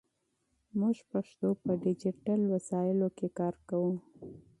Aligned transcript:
موږ 0.79 0.97
پښتو 1.11 1.49
ته 1.53 1.59
په 1.63 1.71
ډیجیټل 1.83 2.41
وسایلو 2.53 3.07
کې 3.17 3.27
کار 3.39 3.55
کوو. 3.69 3.93